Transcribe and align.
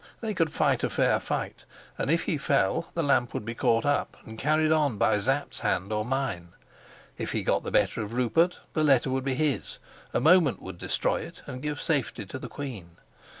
They 0.19 0.33
could 0.33 0.51
fight 0.51 0.83
a 0.83 0.89
fair 0.89 1.19
fight, 1.19 1.63
and 1.95 2.09
if 2.09 2.23
he 2.23 2.39
fell 2.39 2.89
the 2.95 3.03
lamp 3.03 3.35
would 3.35 3.45
be 3.45 3.53
caught 3.53 3.85
up 3.85 4.15
and 4.25 4.35
carried 4.35 4.71
on 4.71 4.97
by 4.97 5.19
Sapt's 5.19 5.59
hand 5.59 5.93
or 5.93 6.03
mine; 6.03 6.53
if 7.19 7.33
he 7.33 7.43
got 7.43 7.61
the 7.61 7.69
better 7.69 8.01
of 8.01 8.13
Rupert, 8.15 8.61
the 8.73 8.83
letter 8.83 9.11
would 9.11 9.23
be 9.23 9.35
his; 9.35 9.77
a 10.11 10.19
moment 10.19 10.59
would 10.59 10.79
destroy 10.79 11.21
it 11.21 11.43
and 11.45 11.61
give 11.61 11.79
safety 11.79 12.25
to 12.25 12.39
the 12.39 12.49
queen. 12.49 12.97